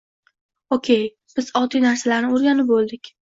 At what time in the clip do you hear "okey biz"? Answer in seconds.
0.77-1.51